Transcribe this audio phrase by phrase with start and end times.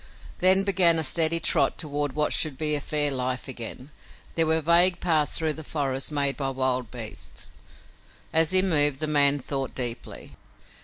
[0.39, 3.91] Then began a steady trot toward what should be fair life again.
[4.33, 7.51] There were vague paths through the forest made by wild beasts.
[8.33, 10.31] As he moved the man thought deeply.